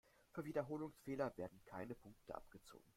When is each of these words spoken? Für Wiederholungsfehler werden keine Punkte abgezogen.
Für 0.31 0.43
Wiederholungsfehler 0.45 1.37
werden 1.37 1.61
keine 1.65 1.93
Punkte 1.93 2.33
abgezogen. 2.33 2.89